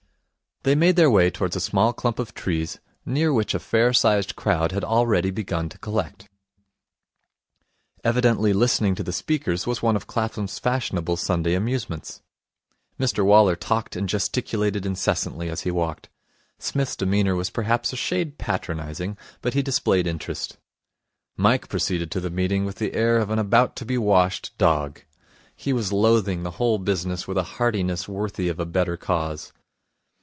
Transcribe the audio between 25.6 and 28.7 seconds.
was loathing the whole business with a heartiness worthy of a